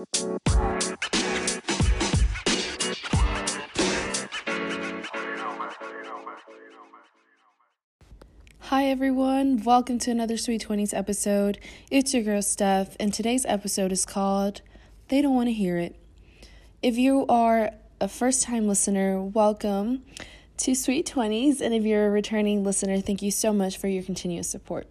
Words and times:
Hi, 0.00 0.06
everyone. 8.86 9.62
Welcome 9.62 9.98
to 9.98 10.10
another 10.10 10.38
Sweet 10.38 10.66
20s 10.66 10.94
episode. 10.96 11.58
It's 11.90 12.14
your 12.14 12.22
girl, 12.22 12.40
Steph, 12.40 12.96
and 12.98 13.12
today's 13.12 13.44
episode 13.44 13.92
is 13.92 14.06
called 14.06 14.62
They 15.08 15.20
Don't 15.20 15.34
Want 15.34 15.48
to 15.48 15.52
Hear 15.52 15.76
It. 15.76 15.96
If 16.80 16.96
you 16.96 17.26
are 17.26 17.72
a 18.00 18.08
first 18.08 18.44
time 18.44 18.66
listener, 18.66 19.20
welcome 19.20 20.02
to 20.56 20.74
Sweet 20.74 21.06
20s. 21.06 21.60
And 21.60 21.74
if 21.74 21.84
you're 21.84 22.06
a 22.06 22.10
returning 22.10 22.64
listener, 22.64 23.02
thank 23.02 23.20
you 23.20 23.30
so 23.30 23.52
much 23.52 23.76
for 23.76 23.88
your 23.88 24.02
continuous 24.02 24.48
support. 24.48 24.86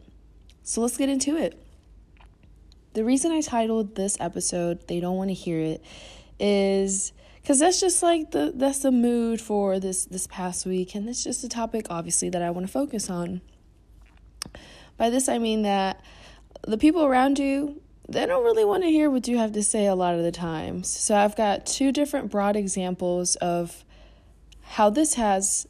So 0.62 0.82
let's 0.82 0.98
get 0.98 1.10
into 1.10 1.36
it. 1.36 1.60
The 2.94 3.06
reason 3.06 3.32
I 3.32 3.42
titled 3.42 3.96
this 3.96 4.18
episode, 4.20 4.88
They 4.88 5.00
Don't 5.00 5.16
Want 5.16 5.30
to 5.30 5.34
Hear 5.36 5.60
It, 5.60 5.84
is 6.40 7.14
because 7.42 7.60
that's 7.60 7.80
just 7.80 8.02
like 8.02 8.32
the 8.32 8.52
that's 8.56 8.80
the 8.80 8.92
mood 8.92 9.42
for 9.42 9.80
this 9.80 10.06
this 10.06 10.28
past 10.28 10.66
week 10.66 10.96
and 10.96 11.10
it's 11.10 11.24
just 11.24 11.44
a 11.44 11.50
topic 11.50 11.88
obviously 11.90 12.30
that 12.30 12.42
I 12.42 12.50
want 12.50 12.66
to 12.66 12.72
focus 12.72 13.10
on. 13.10 13.42
By 14.98 15.10
this, 15.10 15.30
I 15.30 15.38
mean 15.38 15.62
that 15.62 16.04
the 16.68 16.78
people 16.78 17.06
around 17.06 17.40
you, 17.40 17.82
they 18.08 18.26
don't 18.26 18.44
really 18.44 18.66
want 18.66 18.84
to 18.84 18.90
hear 18.90 19.10
what 19.10 19.28
you 19.28 19.38
have 19.38 19.54
to 19.54 19.64
say 19.64 19.86
a 19.86 19.96
lot 19.96 20.16
of 20.16 20.24
the 20.24 20.32
times. 20.32 20.90
So 20.90 21.16
I've 21.16 21.36
got 21.36 21.66
two 21.66 21.92
different 21.92 22.32
broad 22.32 22.56
examples 22.56 23.36
of 23.38 23.86
how 24.62 24.90
this 24.90 25.14
has 25.14 25.68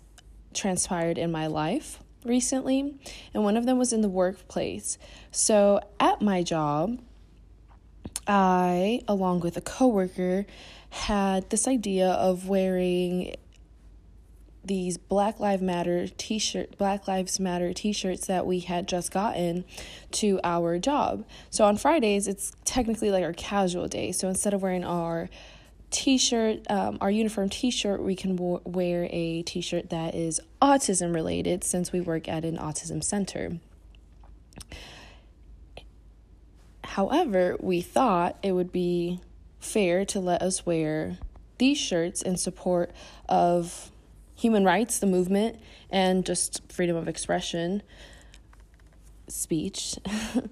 transpired 0.54 1.18
in 1.18 1.32
my 1.32 1.48
life 1.48 2.00
recently, 2.26 3.00
and 3.34 3.44
one 3.44 3.56
of 3.56 3.66
them 3.66 3.78
was 3.78 3.94
in 3.94 4.02
the 4.02 4.10
workplace. 4.10 4.98
So 5.32 5.80
at 6.00 6.22
my 6.22 6.44
job, 6.44 7.00
I, 8.30 9.02
along 9.08 9.40
with 9.42 9.58
a 9.58 9.62
coworker, 9.62 10.46
had 10.92 11.50
this 11.50 11.68
idea 11.68 12.10
of 12.10 12.48
wearing 12.48 13.36
these 14.64 14.98
Black 14.98 15.40
Lives 15.40 15.62
Matter 15.62 16.08
t-shirt 16.08 16.78
Black 16.78 17.08
Lives 17.08 17.40
Matter 17.40 17.74
t-shirts 17.74 18.28
that 18.28 18.46
we 18.46 18.60
had 18.60 18.88
just 18.88 19.12
gotten 19.12 19.66
to 20.12 20.40
our 20.44 20.78
job. 20.78 21.26
So 21.50 21.66
on 21.66 21.78
Fridays 21.78 22.28
it's 22.28 22.52
technically 22.66 23.10
like 23.10 23.24
our 23.24 23.34
casual 23.34 23.88
day. 23.88 24.12
So 24.12 24.28
instead 24.28 24.54
of 24.54 24.62
wearing 24.62 24.84
our 24.84 25.30
t-shirt 25.92 26.70
um, 26.70 27.00
our 27.02 27.10
uniform 27.10 27.50
t-shirt 27.50 28.04
we 28.04 28.16
can 28.16 28.38
wear 28.64 29.08
a 29.10 29.42
t-shirt 29.42 29.90
that 29.90 30.14
is 30.14 30.40
autism 30.62 31.16
related 31.16 31.64
since 31.64 31.92
we 31.92 32.00
work 32.00 32.28
at 32.28 32.46
an 32.46 32.58
autism 32.58 33.04
center 33.04 33.58
however 37.00 37.56
we 37.62 37.80
thought 37.80 38.36
it 38.44 38.52
would 38.52 38.74
be 38.74 39.22
fair 39.58 40.04
to 40.04 40.20
let 40.20 40.42
us 40.42 40.66
wear 40.66 41.18
these 41.58 41.78
shirts 41.78 42.22
in 42.22 42.36
support 42.36 42.92
of 43.30 43.90
human 44.36 44.66
rights, 44.66 45.00
the 45.00 45.06
movement, 45.08 45.58
and 45.90 46.26
just 46.26 46.62
freedom 46.70 46.98
of 46.98 47.08
expression, 47.08 47.82
speech. 49.30 49.96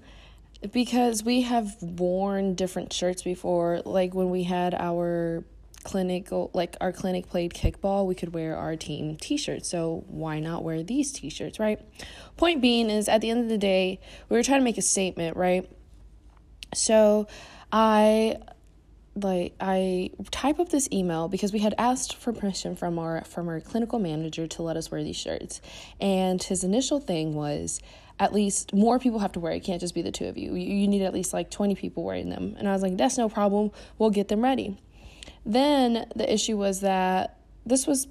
because 0.72 1.22
we 1.22 1.42
have 1.42 1.76
worn 1.82 2.54
different 2.54 2.94
shirts 2.94 3.22
before, 3.22 3.82
like 3.84 4.14
when 4.14 4.30
we 4.30 4.44
had 4.44 4.74
our 4.74 5.44
clinic 5.84 6.28
like 6.54 6.76
our 6.80 6.92
clinic 6.92 7.28
played 7.28 7.54
kickball 7.54 8.04
we 8.04 8.14
could 8.14 8.34
wear 8.34 8.56
our 8.56 8.74
team 8.74 9.16
t-shirts. 9.16 9.68
So 9.68 10.04
why 10.08 10.38
not 10.38 10.64
wear 10.64 10.82
these 10.82 11.12
t-shirts 11.12 11.58
right? 11.58 11.78
Point 12.36 12.60
being 12.60 12.90
is 12.90 13.08
at 13.08 13.20
the 13.20 13.30
end 13.30 13.40
of 13.40 13.48
the 13.48 13.58
day 13.58 14.00
we 14.28 14.36
were 14.36 14.42
trying 14.42 14.60
to 14.60 14.64
make 14.64 14.76
a 14.76 14.82
statement 14.82 15.36
right 15.36 15.70
so 16.74 17.26
i 17.72 18.36
like 19.24 19.54
I 19.60 20.10
type 20.30 20.58
up 20.58 20.68
this 20.68 20.88
email 20.92 21.28
because 21.28 21.52
we 21.52 21.58
had 21.58 21.74
asked 21.78 22.14
for 22.16 22.32
permission 22.32 22.76
from 22.76 22.98
our 22.98 23.24
from 23.24 23.48
our 23.48 23.60
clinical 23.60 23.98
manager 23.98 24.46
to 24.46 24.62
let 24.62 24.76
us 24.76 24.90
wear 24.90 25.02
these 25.02 25.16
shirts. 25.16 25.60
And 26.00 26.42
his 26.42 26.64
initial 26.64 27.00
thing 27.00 27.34
was 27.34 27.80
at 28.20 28.32
least 28.32 28.74
more 28.74 28.98
people 28.98 29.20
have 29.20 29.32
to 29.32 29.40
wear 29.40 29.52
it. 29.52 29.60
can't 29.60 29.80
just 29.80 29.94
be 29.94 30.02
the 30.02 30.10
two 30.10 30.26
of 30.26 30.36
you. 30.36 30.54
You, 30.54 30.76
you 30.76 30.88
need 30.88 31.02
at 31.02 31.14
least 31.14 31.32
like 31.32 31.50
20 31.50 31.74
people 31.76 32.02
wearing 32.02 32.30
them. 32.30 32.56
And 32.58 32.68
I 32.68 32.72
was 32.72 32.82
like, 32.82 32.96
that's 32.96 33.16
no 33.16 33.28
problem. 33.28 33.70
We'll 33.96 34.10
get 34.10 34.28
them 34.28 34.42
ready. 34.42 34.76
Then 35.46 36.06
the 36.16 36.30
issue 36.32 36.56
was 36.56 36.80
that 36.80 37.38
this 37.64 37.86
was 37.86 38.08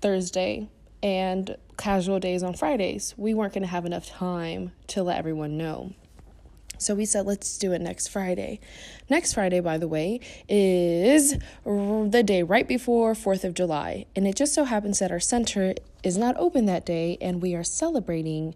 Thursday 0.00 0.68
and 1.02 1.56
casual 1.76 2.20
days 2.20 2.42
on 2.42 2.54
Fridays. 2.54 3.14
We 3.16 3.34
weren't 3.34 3.52
going 3.52 3.62
to 3.62 3.68
have 3.68 3.86
enough 3.86 4.08
time 4.08 4.72
to 4.88 5.02
let 5.02 5.18
everyone 5.18 5.58
know. 5.58 5.94
So 6.80 6.94
we 6.94 7.04
said, 7.04 7.26
let's 7.26 7.58
do 7.58 7.72
it 7.72 7.80
next 7.82 8.08
Friday. 8.08 8.58
Next 9.10 9.34
Friday, 9.34 9.60
by 9.60 9.76
the 9.76 9.86
way, 9.86 10.20
is 10.48 11.36
the 11.64 12.22
day 12.24 12.42
right 12.42 12.66
before 12.66 13.12
4th 13.12 13.44
of 13.44 13.52
July. 13.52 14.06
And 14.16 14.26
it 14.26 14.34
just 14.34 14.54
so 14.54 14.64
happens 14.64 14.98
that 14.98 15.12
our 15.12 15.20
center 15.20 15.74
is 16.02 16.16
not 16.16 16.36
open 16.38 16.64
that 16.66 16.86
day 16.86 17.18
and 17.20 17.42
we 17.42 17.54
are 17.54 17.62
celebrating 17.62 18.54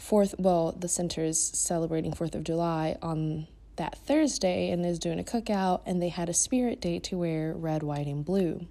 4th, 0.00 0.34
well, 0.38 0.72
the 0.72 0.88
center 0.88 1.22
is 1.22 1.38
celebrating 1.38 2.12
4th 2.12 2.34
of 2.34 2.44
July 2.44 2.96
on 3.02 3.46
that 3.76 3.98
Thursday 3.98 4.70
and 4.70 4.84
is 4.86 4.98
doing 4.98 5.18
a 5.18 5.22
cookout, 5.22 5.82
and 5.84 6.00
they 6.00 6.08
had 6.08 6.28
a 6.28 6.34
spirit 6.34 6.80
day 6.80 6.98
to 6.98 7.18
wear 7.18 7.52
red, 7.52 7.82
white, 7.82 8.06
and 8.06 8.24
blue. 8.24 8.66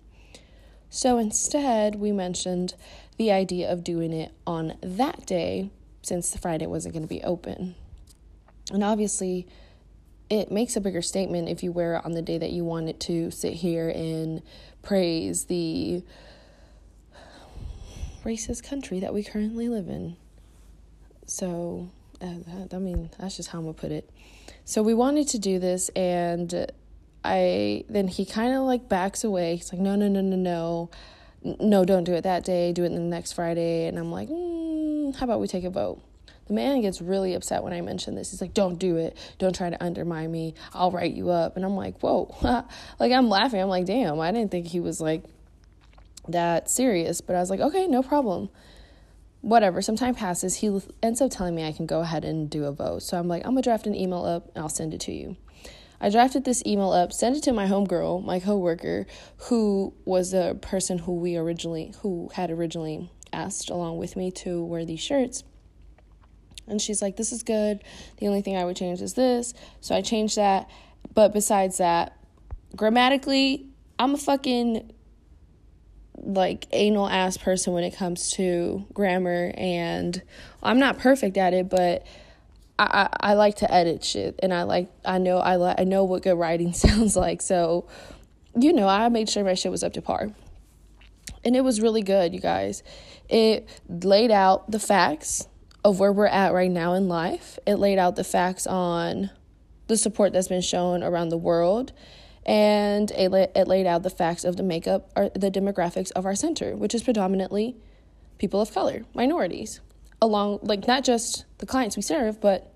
So 0.90 1.20
instead, 1.20 1.96
we 1.96 2.12
mentioned 2.12 2.74
the 3.18 3.32
idea 3.32 3.72
of 3.72 3.84
doing 3.84 4.14
it 4.14 4.32
on 4.48 4.78
that 4.82 5.26
day 5.26 5.70
since 6.02 6.32
the 6.32 6.40
Friday 6.40 6.66
wasn't 6.66 6.94
going 6.96 7.04
to 7.04 7.08
be 7.08 7.24
open. 7.24 7.76
And 8.72 8.84
obviously, 8.84 9.48
it 10.30 10.52
makes 10.52 10.76
a 10.76 10.82
bigger 10.82 11.02
statement 11.02 11.50
if 11.50 11.62
you 11.62 11.72
wear 11.72 11.96
it 11.96 12.06
on 12.06 12.14
the 12.14 12.22
day 12.22 12.38
that 12.38 12.52
you 12.52 12.64
want 12.64 12.90
it 12.90 13.00
to 13.02 13.32
sit 13.32 13.54
here 13.54 13.90
and 13.90 14.42
praise 14.82 15.46
the 15.46 16.04
racist 18.24 18.64
country 18.64 19.00
that 19.00 19.14
we 19.14 19.24
currently 19.24 19.68
live 19.68 19.88
in. 19.88 20.16
So, 21.26 21.92
uh, 22.22 22.36
that, 22.48 22.74
I 22.74 22.78
mean, 22.78 23.10
that's 23.20 23.36
just 23.36 23.50
how 23.50 23.60
I'm 23.60 23.66
gonna 23.66 23.74
put 23.74 23.92
it. 23.92 24.10
So, 24.64 24.84
we 24.84 24.94
wanted 24.94 25.28
to 25.30 25.40
do 25.40 25.60
this, 25.60 25.90
and 25.90 26.72
I 27.24 27.84
then 27.90 28.08
he 28.08 28.26
kind 28.26 28.54
of 28.54 28.64
like 28.64 28.90
backs 28.90 29.24
away. 29.24 29.56
He's 29.56 29.72
like, 29.72 29.82
no, 29.82 29.96
no, 29.96 30.08
no, 30.08 30.22
no, 30.22 30.36
no. 30.36 30.90
No, 31.44 31.86
don't 31.86 32.04
do 32.04 32.14
it 32.14 32.22
that 32.22 32.44
day. 32.44 32.72
Do 32.72 32.84
it 32.84 32.90
the 32.90 33.00
next 33.00 33.34
Friday. 33.34 33.88
And 33.88 33.98
I'm 33.98 34.12
like, 34.12 34.30
mm, 34.30 35.16
how 35.16 35.24
about 35.24 35.40
we 35.40 35.48
take 35.48 35.64
a 35.64 35.72
vote? 35.72 36.02
The 36.52 36.56
man 36.56 36.82
gets 36.82 37.02
really 37.02 37.34
upset 37.34 37.64
when 37.64 37.72
I 37.72 37.80
mention 37.80 38.14
this. 38.14 38.32
He's 38.32 38.42
like, 38.42 38.54
Don't 38.54 38.78
do 38.78 38.98
it. 38.98 39.16
Don't 39.38 39.56
try 39.56 39.70
to 39.70 39.82
undermine 39.82 40.30
me. 40.30 40.54
I'll 40.74 40.92
write 40.92 41.14
you 41.14 41.30
up. 41.30 41.56
And 41.56 41.64
I'm 41.64 41.78
like, 41.78 42.02
Whoa. 42.02 42.36
like, 43.00 43.14
I'm 43.14 43.30
laughing. 43.30 43.62
I'm 43.62 43.70
like, 43.70 43.86
Damn, 43.86 44.20
I 44.20 44.34
didn't 44.34 44.52
think 44.52 44.68
he 44.68 44.82
was 44.82 45.00
like 45.00 45.24
that 46.28 46.70
serious. 46.70 47.22
But 47.22 47.38
I 47.38 47.40
was 47.40 47.50
like, 47.50 47.62
Okay, 47.62 47.88
no 47.88 48.04
problem. 48.04 48.50
Whatever. 49.40 49.82
Some 49.82 49.96
time 49.96 50.14
passes. 50.14 50.56
He 50.56 50.78
ends 51.02 51.22
up 51.22 51.32
telling 51.32 51.56
me 51.56 51.66
I 51.66 51.72
can 51.72 51.86
go 51.86 52.02
ahead 52.02 52.26
and 52.26 52.50
do 52.50 52.66
a 52.66 52.74
vote. 52.74 53.04
So 53.04 53.18
I'm 53.18 53.30
like, 53.30 53.46
I'm 53.46 53.52
going 53.52 53.64
to 53.64 53.70
draft 53.70 53.88
an 53.88 53.96
email 53.96 54.26
up 54.26 54.50
and 54.54 54.62
I'll 54.62 54.68
send 54.68 54.94
it 54.94 55.00
to 55.02 55.14
you. 55.14 55.38
I 56.02 56.10
drafted 56.10 56.44
this 56.44 56.62
email 56.66 56.92
up, 56.92 57.14
sent 57.14 57.38
it 57.38 57.44
to 57.44 57.54
my 57.54 57.68
homegirl, 57.68 58.26
my 58.26 58.42
coworker, 58.42 59.06
who 59.48 59.94
was 60.04 60.32
the 60.32 60.60
person 60.62 60.98
who 60.98 61.14
we 61.14 61.38
originally, 61.38 61.94
who 62.02 62.30
had 62.34 62.52
originally 62.52 63.10
asked 63.32 63.70
along 63.70 64.00
with 64.00 64.18
me 64.18 64.32
to 64.32 64.62
wear 64.66 64.84
these 64.84 65.00
shirts. 65.00 65.46
And 66.68 66.82
she's 66.82 67.02
like, 67.02 67.16
This 67.18 67.32
is 67.32 67.44
good. 67.44 67.84
The 68.18 68.28
only 68.28 68.42
thing 68.42 68.58
I 68.58 68.66
would 68.66 68.76
change 68.76 69.02
is 69.02 69.14
this. 69.14 69.54
So 69.82 69.96
I 69.96 70.02
changed 70.02 70.38
that. 70.38 70.70
But 71.14 71.34
besides 71.34 71.78
that, 71.78 72.18
grammatically, 72.76 73.68
I'm 74.00 74.14
a 74.14 74.18
fucking 74.18 74.92
like 76.24 76.68
anal 76.72 77.08
ass 77.08 77.38
person 77.38 77.74
when 77.74 77.84
it 77.84 77.96
comes 77.96 78.32
to 78.32 78.86
grammar 78.94 79.54
and 79.56 80.22
I'm 80.62 80.80
not 80.80 81.00
perfect 81.00 81.38
at 81.38 81.54
it, 81.54 81.70
but 81.70 82.06
I, 82.78 83.10
I, 83.20 83.34
like 83.34 83.58
to 83.58 83.72
edit 83.72 84.04
shit 84.04 84.40
and 84.42 84.54
I 84.54 84.64
like 84.64 84.90
I 85.06 85.20
know 85.20 85.38
I 85.38 85.56
like 85.58 85.80
I 85.80 85.84
know 85.84 86.04
what 86.04 86.24
good 86.24 86.36
writing 86.36 86.74
sounds 86.74 87.16
like. 87.16 87.42
So, 87.42 87.88
you 88.56 88.74
know, 88.74 88.88
I 88.88 89.08
made 89.10 89.30
sure 89.30 89.44
my 89.44 89.54
shit 89.54 89.72
was 89.72 89.84
up 89.84 89.94
to 89.94 90.02
par. 90.02 90.32
And 91.44 91.56
it 91.56 91.62
was 91.62 91.82
really 91.82 92.02
good, 92.02 92.34
you 92.34 92.40
guys. 92.40 92.84
It 93.30 93.68
laid 93.88 94.32
out 94.32 94.70
the 94.70 94.80
facts 94.80 95.48
of 95.84 96.00
where 96.00 96.12
we're 96.12 96.28
at 96.28 96.54
right 96.54 96.72
now 96.72 96.94
in 96.94 97.08
life. 97.08 97.58
It 97.66 97.76
laid 97.76 97.98
out 97.98 98.16
the 98.16 98.24
facts 98.24 98.68
on 98.68 99.32
the 99.88 99.98
support 99.98 100.34
that's 100.34 100.48
been 100.48 100.62
shown 100.62 101.04
around 101.04 101.30
the 101.30 101.38
world 101.38 101.92
and 102.46 103.12
it, 103.12 103.32
it 103.56 103.68
laid 103.68 103.86
out 103.86 104.04
the 104.04 104.10
facts 104.10 104.44
of 104.44 104.58
the 104.58 104.64
makeup 104.64 105.12
or 105.16 105.30
the 105.30 105.52
demographics 105.52 106.12
of 106.12 106.26
our 106.26 106.36
center, 106.36 106.76
which 106.76 106.96
is 106.96 107.04
predominantly 107.04 107.76
people 108.38 108.62
of 108.62 108.74
color, 108.74 109.06
minorities, 109.14 109.80
along 110.22 110.60
like 110.64 110.88
not 110.88 111.04
just 111.04 111.46
the 111.60 111.66
clients 111.66 111.96
we 111.96 112.02
serve, 112.02 112.42
but 112.42 112.74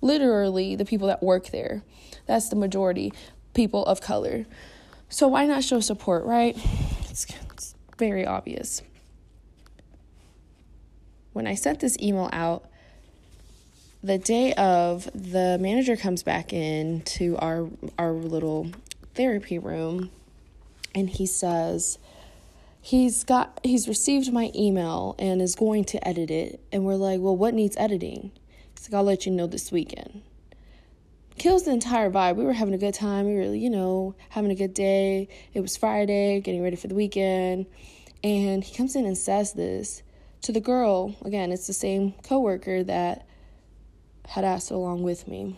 literally 0.00 0.76
the 0.76 0.84
people 0.84 1.08
that 1.08 1.22
work 1.22 1.48
there. 1.48 1.82
That's 2.26 2.48
the 2.48 2.56
majority, 2.56 3.12
people 3.54 3.84
of 3.84 4.00
color. 4.00 4.46
So 5.08 5.28
why 5.28 5.46
not 5.46 5.62
show 5.62 5.80
support, 5.80 6.24
right? 6.24 6.56
It's, 7.10 7.26
it's 7.52 7.74
very 7.98 8.24
obvious 8.24 8.80
when 11.32 11.46
I 11.46 11.54
sent 11.54 11.80
this 11.80 11.96
email 12.00 12.28
out, 12.32 12.64
the 14.02 14.18
day 14.18 14.52
of, 14.54 15.08
the 15.14 15.58
manager 15.60 15.96
comes 15.96 16.22
back 16.22 16.52
in 16.52 17.02
to 17.02 17.36
our 17.38 17.68
our 17.98 18.12
little 18.12 18.70
therapy 19.14 19.58
room 19.58 20.10
and 20.94 21.08
he 21.08 21.26
says 21.26 21.98
he's 22.80 23.24
got 23.24 23.60
he's 23.62 23.88
received 23.88 24.32
my 24.32 24.50
email 24.54 25.14
and 25.18 25.40
is 25.40 25.54
going 25.54 25.84
to 25.84 26.06
edit 26.06 26.30
it. 26.30 26.60
And 26.72 26.84
we're 26.84 26.96
like 26.96 27.20
well 27.20 27.36
what 27.36 27.54
needs 27.54 27.76
editing? 27.76 28.32
He's 28.76 28.90
like 28.90 28.98
i'll 28.98 29.04
let 29.04 29.26
you 29.26 29.32
know 29.32 29.46
this 29.46 29.70
weekend. 29.70 30.22
Kills 31.38 31.64
the 31.64 31.70
entire 31.70 32.10
vibe. 32.10 32.36
We 32.36 32.44
were 32.44 32.52
having 32.52 32.74
a 32.74 32.78
good 32.78 32.94
time. 32.94 33.26
We 33.26 33.34
were 33.34 33.54
you 33.54 33.70
know 33.70 34.14
having 34.30 34.50
a 34.50 34.56
good 34.56 34.74
day. 34.74 35.28
It 35.54 35.60
was 35.60 35.76
friday 35.76 36.40
getting 36.40 36.62
ready 36.62 36.76
for 36.76 36.88
the 36.88 36.94
weekend. 36.94 37.66
And 38.24 38.62
he 38.62 38.74
comes 38.74 38.94
in 38.94 39.04
and 39.04 39.18
says 39.18 39.52
this 39.52 40.02
to 40.42 40.52
the 40.52 40.60
girl 40.60 41.16
again 41.24 41.50
it's 41.52 41.66
the 41.66 41.72
same 41.72 42.12
coworker 42.22 42.82
that 42.84 43.26
had 44.28 44.44
asked 44.44 44.70
along 44.70 45.02
with 45.02 45.26
me 45.26 45.56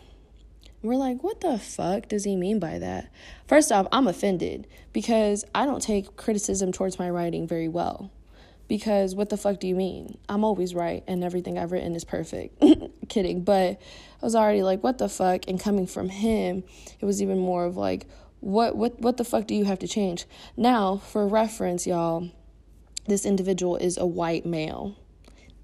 we're 0.84 0.96
like, 0.96 1.24
what 1.24 1.40
the 1.40 1.58
fuck 1.58 2.08
does 2.08 2.24
he 2.24 2.36
mean 2.36 2.58
by 2.58 2.78
that? 2.78 3.10
First 3.48 3.72
off, 3.72 3.88
I'm 3.90 4.06
offended 4.06 4.66
because 4.92 5.42
I 5.54 5.64
don't 5.64 5.80
take 5.80 6.14
criticism 6.16 6.72
towards 6.72 6.98
my 6.98 7.08
writing 7.08 7.48
very 7.48 7.68
well. 7.68 8.12
Because 8.68 9.14
what 9.14 9.30
the 9.30 9.38
fuck 9.38 9.60
do 9.60 9.66
you 9.66 9.74
mean? 9.74 10.18
I'm 10.28 10.44
always 10.44 10.74
right 10.74 11.02
and 11.06 11.24
everything 11.24 11.58
I've 11.58 11.72
written 11.72 11.94
is 11.94 12.04
perfect. 12.04 12.62
Kidding. 13.08 13.44
But 13.44 13.80
I 14.20 14.24
was 14.24 14.34
already 14.34 14.62
like, 14.62 14.82
what 14.82 14.98
the 14.98 15.08
fuck? 15.08 15.48
And 15.48 15.58
coming 15.58 15.86
from 15.86 16.10
him, 16.10 16.64
it 17.00 17.06
was 17.06 17.22
even 17.22 17.38
more 17.38 17.64
of 17.64 17.78
like, 17.78 18.06
what 18.40 18.76
what 18.76 19.00
what 19.00 19.16
the 19.16 19.24
fuck 19.24 19.46
do 19.46 19.54
you 19.54 19.64
have 19.64 19.78
to 19.78 19.88
change? 19.88 20.26
Now, 20.54 20.98
for 20.98 21.26
reference, 21.26 21.86
y'all, 21.86 22.28
this 23.06 23.26
individual 23.26 23.76
is 23.76 23.96
a 23.96 24.06
white 24.06 24.46
male. 24.46 24.96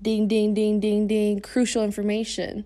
Ding 0.02 0.28
ding 0.28 0.54
ding 0.54 0.80
ding 0.80 1.06
ding, 1.06 1.40
crucial 1.40 1.82
information. 1.82 2.64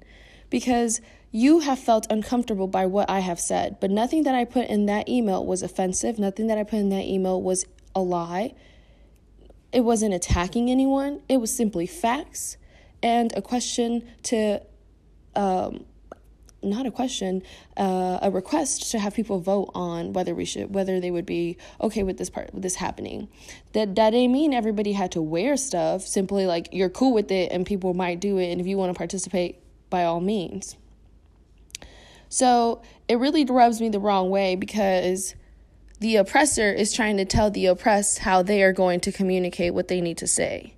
Because 0.51 1.01
you 1.31 1.61
have 1.61 1.79
felt 1.81 2.07
uncomfortable 2.11 2.69
by 2.69 2.87
what 2.87 3.11
I 3.11 3.19
have 3.19 3.41
said, 3.41 3.79
but 3.81 3.91
nothing 3.91 4.23
that 4.23 4.37
I 4.37 4.45
put 4.45 4.69
in 4.69 4.87
that 4.87 5.09
email 5.09 5.45
was 5.45 5.63
offensive. 5.63 6.17
Nothing 6.17 6.47
that 6.47 6.59
I 6.59 6.63
put 6.63 6.79
in 6.79 6.91
that 6.91 7.05
email 7.05 7.43
was 7.43 7.65
a 7.95 8.01
lie. 8.01 8.55
It 9.73 9.81
wasn't 9.81 10.15
attacking 10.15 10.71
anyone, 10.71 11.23
it 11.29 11.39
was 11.39 11.55
simply 11.55 11.87
facts 11.87 12.57
and 13.03 13.37
a 13.37 13.43
question 13.43 14.09
to, 14.25 14.63
um, 15.35 15.85
not 16.65 16.87
a 16.87 16.91
question, 16.91 17.43
uh, 17.77 18.19
a 18.23 18.31
request 18.31 18.91
to 18.93 18.99
have 18.99 19.15
people 19.15 19.41
vote 19.41 19.71
on 19.75 20.13
whether 20.13 20.35
we 20.35 20.45
should, 20.45 20.75
whether 20.75 21.01
they 21.01 21.11
would 21.11 21.27
be 21.27 21.57
okay 21.81 22.03
with 22.03 22.19
this 22.19 22.31
part, 22.31 22.53
with 22.53 22.63
this 22.63 22.77
happening. 22.77 23.29
That 23.73 23.95
that 23.97 24.11
didn't 24.11 24.33
mean 24.33 24.55
everybody 24.55 24.93
had 24.93 25.13
to 25.13 25.23
wear 25.23 25.57
stuff. 25.57 26.03
Simply 26.03 26.47
like 26.47 26.69
you're 26.73 26.91
cool 26.91 27.13
with 27.13 27.31
it 27.31 27.53
and 27.53 27.67
people 27.67 27.95
might 27.95 28.21
do 28.21 28.39
it, 28.39 28.51
and 28.51 28.61
if 28.61 28.67
you 28.67 28.77
want 28.77 28.93
to 28.93 28.99
participate, 28.99 29.61
by 29.91 30.05
all 30.05 30.21
means. 30.21 30.77
So 32.29 32.83
it 33.07 33.17
really 33.17 33.45
rubs 33.45 33.81
me 33.81 33.89
the 33.91 34.01
wrong 34.01 34.29
way 34.31 34.57
because 34.57 35.35
the 36.01 36.17
oppressor 36.17 36.73
is 36.73 36.93
trying 36.93 37.17
to 37.19 37.25
tell 37.25 37.51
the 37.51 37.67
oppressed 37.67 38.21
how 38.21 38.43
they 38.43 38.63
are 38.63 38.73
going 38.73 39.01
to 39.01 39.13
communicate 39.13 39.73
what 39.73 39.89
they 39.89 40.01
need 40.01 40.19
to 40.19 40.27
say. 40.27 40.75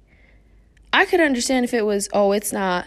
I 0.92 1.04
could 1.04 1.20
understand 1.20 1.64
if 1.64 1.72
it 1.72 1.86
was, 1.86 2.08
oh, 2.12 2.32
it's 2.32 2.52
not, 2.52 2.86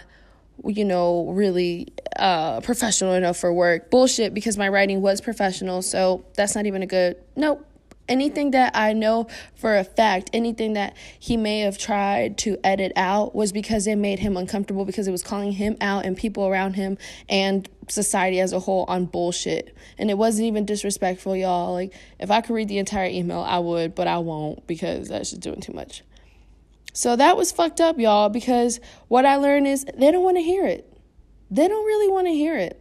you 0.65 0.85
know, 0.85 1.29
really 1.31 1.87
uh, 2.17 2.61
professional 2.61 3.13
enough 3.13 3.37
for 3.37 3.53
work. 3.53 3.89
Bullshit, 3.89 4.33
because 4.33 4.57
my 4.57 4.69
writing 4.69 5.01
was 5.01 5.21
professional, 5.21 5.81
so 5.81 6.25
that's 6.35 6.55
not 6.55 6.65
even 6.65 6.83
a 6.83 6.87
good, 6.87 7.17
nope, 7.35 7.65
anything 8.09 8.51
that 8.51 8.75
I 8.75 8.93
know 8.93 9.27
for 9.55 9.77
a 9.77 9.83
fact, 9.83 10.31
anything 10.33 10.73
that 10.73 10.97
he 11.19 11.37
may 11.37 11.59
have 11.61 11.77
tried 11.77 12.37
to 12.39 12.57
edit 12.63 12.91
out 12.95 13.35
was 13.35 13.51
because 13.51 13.87
it 13.87 13.95
made 13.95 14.19
him 14.19 14.35
uncomfortable 14.35 14.83
because 14.83 15.07
it 15.07 15.11
was 15.11 15.23
calling 15.23 15.53
him 15.53 15.77
out 15.79 16.05
and 16.05 16.17
people 16.17 16.47
around 16.47 16.73
him 16.73 16.97
and 17.29 17.69
society 17.87 18.39
as 18.39 18.51
a 18.51 18.59
whole 18.59 18.85
on 18.87 19.05
bullshit. 19.05 19.75
And 19.97 20.09
it 20.09 20.17
wasn't 20.17 20.47
even 20.47 20.65
disrespectful, 20.65 21.35
y'all. 21.35 21.73
Like, 21.73 21.93
if 22.19 22.31
I 22.31 22.41
could 22.41 22.53
read 22.53 22.67
the 22.67 22.79
entire 22.79 23.09
email, 23.09 23.41
I 23.41 23.59
would, 23.59 23.95
but 23.95 24.07
I 24.07 24.17
won't 24.17 24.65
because 24.67 25.07
that's 25.07 25.29
just 25.29 25.41
doing 25.41 25.61
too 25.61 25.73
much. 25.73 26.03
So 26.99 27.15
that 27.15 27.37
was 27.37 27.53
fucked 27.53 27.79
up, 27.79 27.97
y'all, 27.97 28.27
because 28.27 28.81
what 29.07 29.25
I 29.25 29.37
learned 29.37 29.67
is 29.67 29.85
they 29.85 30.11
don't 30.11 30.21
want 30.21 30.35
to 30.35 30.43
hear 30.43 30.65
it. 30.65 30.85
They 31.49 31.65
don't 31.65 31.85
really 31.85 32.11
want 32.11 32.27
to 32.27 32.33
hear 32.33 32.57
it. 32.57 32.77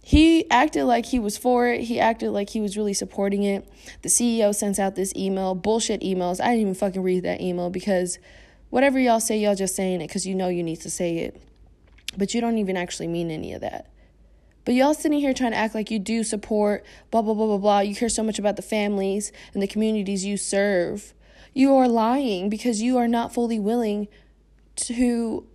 He 0.00 0.48
acted 0.48 0.84
like 0.84 1.06
he 1.06 1.18
was 1.18 1.36
for 1.36 1.66
it. 1.66 1.80
He 1.80 1.98
acted 1.98 2.30
like 2.30 2.50
he 2.50 2.60
was 2.60 2.76
really 2.76 2.94
supporting 2.94 3.42
it. 3.42 3.68
The 4.02 4.08
CEO 4.08 4.54
sends 4.54 4.78
out 4.78 4.94
this 4.94 5.12
email, 5.16 5.56
bullshit 5.56 6.02
emails. 6.02 6.40
I 6.40 6.50
didn't 6.50 6.60
even 6.60 6.74
fucking 6.76 7.02
read 7.02 7.24
that 7.24 7.40
email 7.40 7.68
because 7.68 8.20
whatever 8.70 8.96
y'all 9.00 9.18
say, 9.18 9.40
y'all 9.40 9.56
just 9.56 9.74
saying 9.74 10.02
it 10.02 10.06
because 10.06 10.24
you 10.24 10.36
know 10.36 10.46
you 10.46 10.62
need 10.62 10.80
to 10.82 10.90
say 10.90 11.18
it. 11.18 11.42
But 12.16 12.32
you 12.32 12.40
don't 12.40 12.58
even 12.58 12.76
actually 12.76 13.08
mean 13.08 13.32
any 13.32 13.52
of 13.52 13.60
that. 13.60 13.90
But 14.64 14.74
y'all 14.74 14.94
sitting 14.94 15.18
here 15.18 15.34
trying 15.34 15.50
to 15.50 15.56
act 15.56 15.74
like 15.74 15.90
you 15.90 15.98
do 15.98 16.22
support, 16.22 16.86
blah, 17.10 17.22
blah, 17.22 17.34
blah, 17.34 17.46
blah, 17.46 17.58
blah. 17.58 17.80
You 17.80 17.96
care 17.96 18.08
so 18.08 18.22
much 18.22 18.38
about 18.38 18.54
the 18.54 18.62
families 18.62 19.32
and 19.52 19.60
the 19.60 19.66
communities 19.66 20.24
you 20.24 20.36
serve. 20.36 21.12
You 21.56 21.74
are 21.76 21.88
lying 21.88 22.50
because 22.50 22.82
you 22.82 22.98
are 22.98 23.08
not 23.08 23.32
fully 23.32 23.58
willing 23.58 24.08
to 24.76 25.46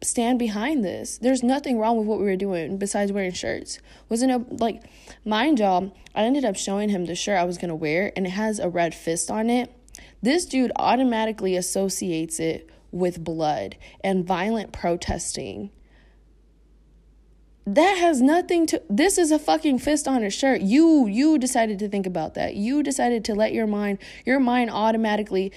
stand 0.00 0.38
behind 0.38 0.84
this. 0.84 1.18
There's 1.18 1.42
nothing 1.42 1.80
wrong 1.80 1.96
with 1.96 2.06
what 2.06 2.20
we 2.20 2.26
were 2.26 2.36
doing 2.36 2.78
besides 2.78 3.10
wearing 3.10 3.32
shirts. 3.32 3.80
Wasn't 4.08 4.30
it 4.30 4.60
like 4.60 4.84
mind 5.24 5.58
y'all, 5.58 5.92
I 6.14 6.22
ended 6.22 6.44
up 6.44 6.54
showing 6.54 6.90
him 6.90 7.06
the 7.06 7.16
shirt 7.16 7.40
I 7.40 7.44
was 7.44 7.58
gonna 7.58 7.74
wear 7.74 8.12
and 8.14 8.24
it 8.24 8.30
has 8.30 8.60
a 8.60 8.68
red 8.68 8.94
fist 8.94 9.28
on 9.28 9.50
it. 9.50 9.74
This 10.22 10.46
dude 10.46 10.70
automatically 10.76 11.56
associates 11.56 12.38
it 12.38 12.70
with 12.92 13.24
blood 13.24 13.76
and 14.04 14.24
violent 14.24 14.72
protesting. 14.72 15.70
That 17.66 17.98
has 17.98 18.22
nothing 18.22 18.66
to 18.66 18.80
this 18.88 19.18
is 19.18 19.32
a 19.32 19.38
fucking 19.38 19.80
fist 19.80 20.06
on 20.06 20.22
a 20.22 20.30
shirt. 20.30 20.60
You 20.60 21.06
you 21.06 21.36
decided 21.36 21.78
to 21.80 21.88
think 21.88 22.06
about 22.06 22.34
that. 22.34 22.54
You 22.54 22.82
decided 22.82 23.24
to 23.24 23.34
let 23.34 23.52
your 23.52 23.66
mind 23.66 23.98
your 24.24 24.38
mind 24.38 24.70
automatically 24.70 25.52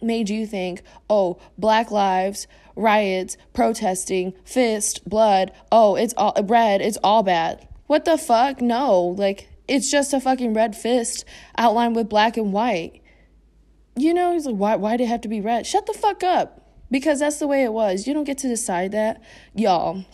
made 0.00 0.30
you 0.30 0.46
think, 0.46 0.82
"Oh, 1.10 1.38
black 1.58 1.90
lives 1.90 2.46
riots, 2.80 3.36
protesting, 3.52 4.32
fist, 4.44 5.08
blood. 5.08 5.52
Oh, 5.70 5.96
it's 5.96 6.14
all 6.16 6.34
red. 6.44 6.80
It's 6.80 6.98
all 7.04 7.22
bad. 7.22 7.68
What 7.86 8.04
the 8.04 8.16
fuck? 8.18 8.60
No, 8.60 9.00
like 9.02 9.48
it's 9.68 9.90
just 9.90 10.12
a 10.12 10.20
fucking 10.20 10.54
red 10.54 10.74
fist 10.74 11.24
outlined 11.56 11.94
with 11.94 12.08
black 12.08 12.36
and 12.36 12.52
white. 12.52 13.02
You 13.96 14.14
know, 14.14 14.32
he's 14.32 14.46
like, 14.46 14.56
why? 14.56 14.76
Why 14.76 14.96
did 14.96 15.04
it 15.04 15.08
have 15.08 15.20
to 15.22 15.28
be 15.28 15.40
red? 15.40 15.66
Shut 15.66 15.86
the 15.86 15.92
fuck 15.92 16.22
up, 16.22 16.66
because 16.90 17.20
that's 17.20 17.38
the 17.38 17.46
way 17.46 17.64
it 17.64 17.72
was. 17.72 18.06
You 18.06 18.14
don't 18.14 18.24
get 18.24 18.38
to 18.38 18.48
decide 18.48 18.92
that, 18.92 19.22
y'all. 19.54 20.04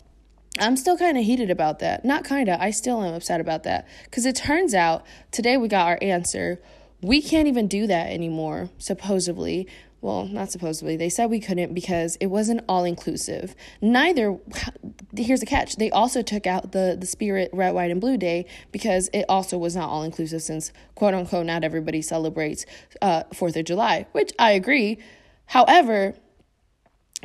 I'm 0.59 0.77
still 0.77 0.97
kind 0.97 1.19
of 1.19 1.25
heated 1.25 1.51
about 1.51 1.81
that. 1.81 2.05
Not 2.05 2.25
kind 2.25 2.49
of. 2.49 2.61
I 2.61 2.71
still 2.71 3.03
am 3.03 3.15
upset 3.15 3.41
about 3.41 3.65
that 3.65 3.87
because 4.05 4.27
it 4.27 4.37
turns 4.37 4.75
out 4.75 5.05
today 5.31 5.57
we 5.57 5.69
got 5.69 5.87
our 5.87 5.99
answer. 6.01 6.61
We 7.03 7.21
can't 7.21 7.47
even 7.47 7.69
do 7.69 7.87
that 7.87 8.11
anymore, 8.11 8.71
supposedly 8.79 9.69
well, 10.07 10.27
not 10.27 10.53
supposedly, 10.53 10.97
they 10.97 11.09
said 11.09 11.31
we 11.31 11.41
couldn't 11.41 11.75
because 11.75 12.17
it 12.21 12.27
wasn't 12.27 12.61
all 12.69 12.85
inclusive. 12.85 13.57
Neither, 13.81 14.39
here's 15.17 15.41
the 15.41 15.47
catch, 15.47 15.77
they 15.77 15.91
also 15.91 16.23
took 16.23 16.47
out 16.47 16.73
the, 16.73 16.97
the 16.99 17.07
spirit 17.07 17.51
red, 17.53 17.73
white, 17.75 17.91
and 17.91 18.01
blue 18.01 18.17
day 18.17 18.47
because 18.71 19.09
it 19.13 19.25
also 19.29 19.59
was 19.59 19.75
not 19.75 19.89
all 19.89 20.03
inclusive 20.03 20.43
since, 20.43 20.73
quote 20.95 21.15
unquote, 21.15 21.47
not 21.47 21.65
everybody 21.65 22.03
celebrates 22.03 22.67
uh, 23.03 23.25
4th 23.33 23.57
of 23.57 23.65
July, 23.65 24.07
which 24.13 24.33
I 24.39 24.53
agree. 24.53 24.99
However, 25.47 26.15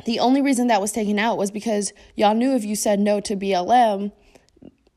the 0.04 0.18
only 0.20 0.42
reason 0.42 0.68
that 0.68 0.80
was 0.80 0.92
taken 0.92 1.18
out 1.18 1.36
was 1.36 1.50
because 1.50 1.92
y'all 2.16 2.34
knew 2.34 2.54
if 2.54 2.64
you 2.64 2.76
said 2.76 3.00
no 3.00 3.20
to 3.20 3.36
BLM, 3.36 4.12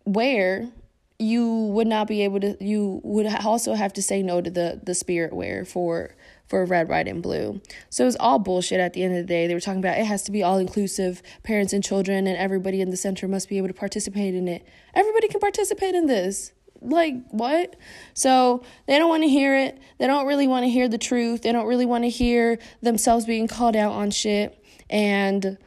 where 0.03 0.69
you 1.17 1.47
would 1.47 1.87
not 1.87 2.07
be 2.07 2.21
able 2.23 2.39
to, 2.41 2.57
you 2.63 2.99
would 3.03 3.25
also 3.27 3.73
have 3.73 3.93
to 3.93 4.01
say 4.01 4.21
no 4.21 4.41
to 4.41 4.49
the, 4.49 4.81
the 4.83 4.93
spirit 4.93 5.33
wear 5.33 5.65
for 5.65 6.15
for 6.47 6.63
red, 6.63 6.87
white, 6.87 7.07
and 7.07 7.23
blue. 7.23 7.59
So 7.89 8.03
it 8.03 8.05
was 8.05 8.17
all 8.17 8.37
bullshit 8.37 8.79
at 8.79 8.93
the 8.93 9.03
end 9.03 9.15
of 9.15 9.23
the 9.23 9.27
day. 9.27 9.47
They 9.47 9.53
were 9.53 9.59
talking 9.59 9.79
about 9.79 9.97
it 9.97 10.05
has 10.05 10.23
to 10.23 10.31
be 10.31 10.43
all 10.43 10.57
inclusive, 10.57 11.23
parents 11.43 11.73
and 11.73 11.83
children, 11.83 12.27
and 12.27 12.37
everybody 12.37 12.81
in 12.81 12.91
the 12.91 12.97
center 12.97 13.27
must 13.27 13.49
be 13.49 13.57
able 13.57 13.67
to 13.67 13.73
participate 13.73 14.35
in 14.35 14.47
it. 14.47 14.63
Everybody 14.93 15.27
can 15.27 15.39
participate 15.39 15.95
in 15.95 16.05
this. 16.05 16.51
Like, 16.81 17.15
what? 17.31 17.75
So 18.13 18.63
they 18.85 18.99
don't 18.99 19.09
want 19.09 19.23
to 19.23 19.29
hear 19.29 19.55
it. 19.55 19.79
They 19.97 20.05
don't 20.05 20.27
really 20.27 20.47
want 20.47 20.65
to 20.65 20.69
hear 20.69 20.87
the 20.87 20.99
truth. 20.99 21.41
They 21.41 21.51
don't 21.51 21.65
really 21.65 21.85
want 21.85 22.03
to 22.03 22.09
hear 22.09 22.59
themselves 22.81 23.25
being 23.25 23.47
called 23.47 23.75
out 23.75 23.93
on 23.93 24.11
shit. 24.11 24.63
And 24.89 25.57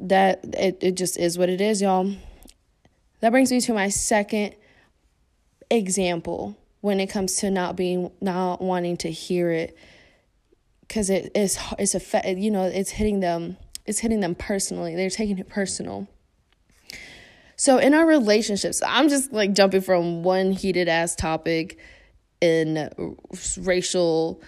that 0.00 0.40
it, 0.54 0.78
it 0.80 0.96
just 0.96 1.18
is 1.18 1.38
what 1.38 1.48
it 1.48 1.60
is, 1.60 1.80
y'all. 1.80 2.12
That 3.20 3.30
brings 3.30 3.50
me 3.52 3.60
to 3.60 3.72
my 3.72 3.88
second 3.88 4.54
example 5.70 6.56
when 6.80 7.00
it 7.00 7.06
comes 7.06 7.36
to 7.36 7.50
not 7.50 7.76
being 7.76 8.10
not 8.20 8.60
wanting 8.60 8.96
to 8.98 9.10
hear 9.10 9.50
it. 9.50 9.76
Because 10.80 11.08
it 11.08 11.32
is 11.34 11.58
it's 11.78 11.94
a 11.94 12.34
you 12.34 12.50
know 12.50 12.64
it's 12.64 12.90
hitting 12.90 13.20
them 13.20 13.56
it's 13.86 14.00
hitting 14.00 14.20
them 14.20 14.34
personally. 14.34 14.96
They're 14.96 15.10
taking 15.10 15.38
it 15.38 15.48
personal. 15.48 16.08
So 17.56 17.78
in 17.78 17.94
our 17.94 18.04
relationships 18.04 18.82
i'm 18.84 19.08
just 19.08 19.32
like 19.32 19.52
jumping 19.52 19.82
from 19.82 20.24
one 20.24 20.50
heated 20.50 20.88
ass 20.88 21.14
topic 21.14 21.78
in 22.40 22.90
racial 23.58 24.42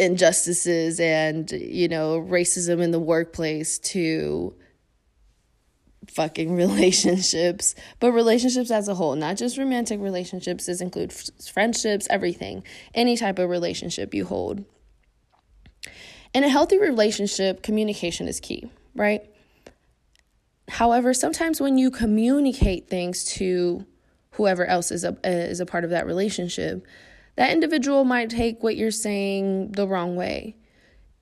injustices 0.00 0.98
and 0.98 1.50
you 1.52 1.88
know 1.88 2.20
racism 2.20 2.80
in 2.80 2.90
the 2.90 2.98
workplace 2.98 3.78
to 3.78 4.54
fucking 6.08 6.54
relationships, 6.56 7.74
but 8.00 8.12
relationships 8.12 8.70
as 8.70 8.88
a 8.88 8.94
whole, 8.94 9.14
not 9.14 9.36
just 9.36 9.58
romantic 9.58 10.00
relationships. 10.00 10.66
This 10.66 10.80
includes 10.80 11.48
friendships, 11.48 12.06
everything, 12.10 12.64
any 12.94 13.16
type 13.16 13.38
of 13.38 13.48
relationship 13.48 14.14
you 14.14 14.24
hold. 14.24 14.64
In 16.32 16.44
a 16.44 16.48
healthy 16.48 16.78
relationship, 16.78 17.62
communication 17.62 18.28
is 18.28 18.40
key, 18.40 18.70
right? 18.94 19.22
However, 20.68 21.12
sometimes 21.12 21.60
when 21.60 21.76
you 21.76 21.90
communicate 21.90 22.88
things 22.88 23.24
to 23.36 23.84
whoever 24.32 24.64
else 24.64 24.92
is 24.92 25.04
a 25.04 25.16
is 25.24 25.60
a 25.60 25.66
part 25.66 25.84
of 25.84 25.90
that 25.90 26.06
relationship, 26.06 26.86
that 27.40 27.52
individual 27.52 28.04
might 28.04 28.28
take 28.28 28.62
what 28.62 28.76
you're 28.76 28.90
saying 28.90 29.72
the 29.72 29.88
wrong 29.88 30.14
way. 30.14 30.54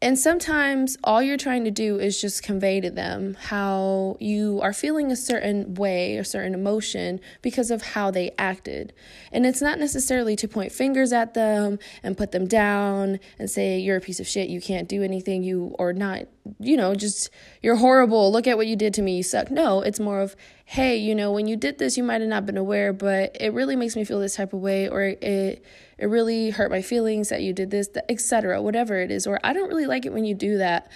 And 0.02 0.18
sometimes 0.18 0.96
all 1.04 1.22
you're 1.22 1.36
trying 1.36 1.62
to 1.62 1.70
do 1.70 2.00
is 2.00 2.20
just 2.20 2.42
convey 2.42 2.80
to 2.80 2.90
them 2.90 3.34
how 3.34 4.16
you 4.18 4.58
are 4.60 4.72
feeling 4.72 5.12
a 5.12 5.16
certain 5.16 5.74
way, 5.74 6.16
a 6.16 6.24
certain 6.24 6.54
emotion 6.54 7.20
because 7.40 7.70
of 7.70 7.82
how 7.82 8.10
they 8.10 8.32
acted. 8.36 8.92
And 9.30 9.46
it's 9.46 9.62
not 9.62 9.78
necessarily 9.78 10.34
to 10.36 10.48
point 10.48 10.72
fingers 10.72 11.12
at 11.12 11.34
them 11.34 11.78
and 12.02 12.16
put 12.16 12.32
them 12.32 12.48
down 12.48 13.20
and 13.38 13.48
say, 13.48 13.78
you're 13.78 13.96
a 13.96 14.00
piece 14.00 14.18
of 14.18 14.26
shit, 14.26 14.48
you 14.48 14.60
can't 14.60 14.88
do 14.88 15.04
anything, 15.04 15.44
you 15.44 15.76
or 15.78 15.92
not, 15.92 16.24
you 16.58 16.76
know, 16.76 16.96
just 16.96 17.30
you're 17.62 17.76
horrible, 17.76 18.32
look 18.32 18.48
at 18.48 18.56
what 18.56 18.66
you 18.66 18.74
did 18.74 18.92
to 18.94 19.02
me, 19.02 19.18
you 19.18 19.22
suck. 19.22 19.52
No, 19.52 19.82
it's 19.82 20.00
more 20.00 20.20
of, 20.20 20.34
hey, 20.70 20.98
you 20.98 21.14
know, 21.14 21.32
when 21.32 21.46
you 21.46 21.56
did 21.56 21.78
this, 21.78 21.96
you 21.96 22.02
might 22.02 22.20
have 22.20 22.28
not 22.28 22.44
been 22.44 22.58
aware, 22.58 22.92
but 22.92 23.34
it 23.40 23.54
really 23.54 23.74
makes 23.74 23.96
me 23.96 24.04
feel 24.04 24.20
this 24.20 24.36
type 24.36 24.52
of 24.52 24.60
way, 24.60 24.86
or 24.86 25.00
it 25.02 25.64
it 25.96 26.06
really 26.06 26.50
hurt 26.50 26.70
my 26.70 26.82
feelings 26.82 27.30
that 27.30 27.40
you 27.40 27.54
did 27.54 27.70
this, 27.70 27.88
etc. 28.10 28.60
Whatever 28.60 29.00
it 29.00 29.10
is, 29.10 29.26
or 29.26 29.40
I 29.42 29.54
don't 29.54 29.70
really 29.70 29.86
like 29.86 30.04
it 30.04 30.12
when 30.12 30.26
you 30.26 30.34
do 30.34 30.58
that. 30.58 30.92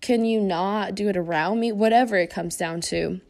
Can 0.00 0.24
you 0.24 0.40
not 0.40 0.96
do 0.96 1.08
it 1.08 1.16
around 1.16 1.60
me? 1.60 1.70
Whatever 1.70 2.16
it 2.16 2.28
comes 2.28 2.56
down 2.56 2.80
to. 2.80 3.20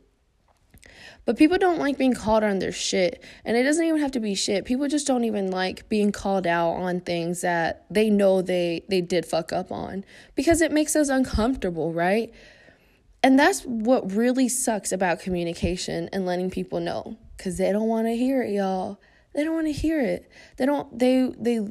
But 1.26 1.36
people 1.36 1.58
don't 1.58 1.78
like 1.78 1.98
being 1.98 2.14
called 2.14 2.44
on 2.44 2.58
their 2.58 2.72
shit. 2.72 3.22
And 3.44 3.54
it 3.54 3.62
doesn't 3.62 3.84
even 3.84 4.00
have 4.00 4.12
to 4.12 4.20
be 4.20 4.34
shit. 4.34 4.64
People 4.64 4.88
just 4.88 5.06
don't 5.06 5.24
even 5.24 5.50
like 5.50 5.86
being 5.90 6.12
called 6.12 6.46
out 6.46 6.70
on 6.70 7.00
things 7.00 7.42
that 7.42 7.84
they 7.90 8.08
know 8.08 8.40
they 8.40 8.86
they 8.88 9.02
did 9.02 9.26
fuck 9.26 9.52
up 9.52 9.70
on 9.70 10.06
because 10.34 10.62
it 10.62 10.72
makes 10.72 10.96
us 10.96 11.10
uncomfortable, 11.10 11.92
right? 11.92 12.32
And 13.22 13.38
that's 13.38 13.62
what 13.62 14.12
really 14.12 14.48
sucks 14.48 14.90
about 14.90 15.20
communication 15.20 16.08
and 16.12 16.26
letting 16.26 16.50
people 16.50 16.80
know 16.80 17.16
cuz 17.38 17.56
they 17.56 17.72
don't 17.72 17.88
want 17.88 18.06
to 18.06 18.16
hear 18.16 18.42
it, 18.42 18.52
y'all. 18.52 19.00
They 19.34 19.44
don't 19.44 19.54
want 19.54 19.68
to 19.68 19.72
hear 19.72 20.00
it. 20.00 20.30
They 20.56 20.66
don't 20.66 20.98
they 20.98 21.32
they 21.38 21.66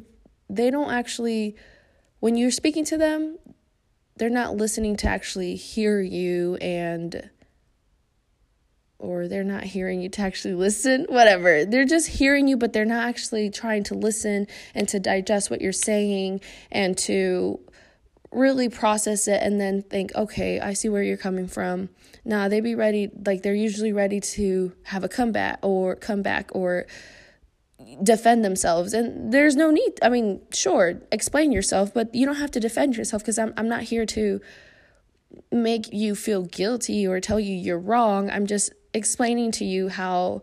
they 0.48 0.70
don't 0.70 0.92
actually 0.92 1.56
when 2.20 2.36
you're 2.36 2.50
speaking 2.50 2.84
to 2.86 2.96
them, 2.96 3.38
they're 4.16 4.30
not 4.30 4.56
listening 4.56 4.96
to 4.98 5.08
actually 5.08 5.56
hear 5.56 6.00
you 6.00 6.56
and 6.56 7.30
or 9.02 9.26
they're 9.26 9.42
not 9.42 9.64
hearing 9.64 10.00
you 10.00 10.08
to 10.08 10.22
actually 10.22 10.54
listen, 10.54 11.06
whatever. 11.08 11.64
They're 11.64 11.84
just 11.84 12.06
hearing 12.06 12.46
you, 12.46 12.56
but 12.56 12.72
they're 12.72 12.84
not 12.84 13.08
actually 13.08 13.50
trying 13.50 13.82
to 13.84 13.94
listen 13.94 14.46
and 14.74 14.88
to 14.88 15.00
digest 15.00 15.50
what 15.50 15.60
you're 15.60 15.72
saying 15.72 16.40
and 16.70 16.96
to 16.98 17.58
really 18.32 18.68
process 18.68 19.28
it 19.28 19.42
and 19.42 19.60
then 19.60 19.82
think, 19.82 20.14
okay, 20.14 20.58
I 20.58 20.72
see 20.72 20.88
where 20.88 21.02
you're 21.02 21.16
coming 21.16 21.46
from. 21.46 21.90
Nah, 22.24 22.48
they'd 22.48 22.60
be 22.60 22.74
ready, 22.74 23.10
like 23.26 23.42
they're 23.42 23.54
usually 23.54 23.92
ready 23.92 24.20
to 24.20 24.72
have 24.84 25.04
a 25.04 25.08
comeback 25.08 25.58
or 25.62 25.96
come 25.96 26.22
back 26.22 26.50
or 26.54 26.86
defend 28.02 28.44
themselves 28.44 28.92
and 28.92 29.32
there's 29.32 29.56
no 29.56 29.70
need 29.70 29.92
i 30.02 30.08
mean 30.08 30.40
sure 30.52 31.00
explain 31.10 31.52
yourself 31.52 31.92
but 31.92 32.14
you 32.14 32.24
don't 32.24 32.36
have 32.36 32.50
to 32.50 32.60
defend 32.60 32.96
yourself 32.96 33.22
because 33.22 33.38
I'm, 33.38 33.52
I'm 33.56 33.68
not 33.68 33.82
here 33.82 34.06
to 34.06 34.40
make 35.50 35.92
you 35.92 36.14
feel 36.14 36.42
guilty 36.42 37.06
or 37.06 37.20
tell 37.20 37.40
you 37.40 37.54
you're 37.54 37.78
wrong 37.78 38.30
i'm 38.30 38.46
just 38.46 38.72
explaining 38.94 39.50
to 39.52 39.64
you 39.64 39.88
how 39.88 40.42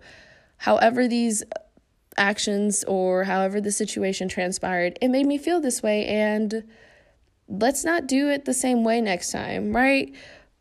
however 0.58 1.08
these 1.08 1.44
actions 2.18 2.84
or 2.86 3.24
however 3.24 3.62
the 3.62 3.72
situation 3.72 4.28
transpired 4.28 4.98
it 5.02 5.10
made 5.10 5.26
me 5.26 5.38
feel 5.38 5.62
this 5.62 5.82
way 5.82 6.06
and 6.08 6.64
let's 7.50 7.84
not 7.84 8.08
do 8.08 8.30
it 8.30 8.46
the 8.46 8.54
same 8.54 8.84
way 8.84 9.02
next 9.02 9.32
time 9.32 9.76
right 9.76 10.14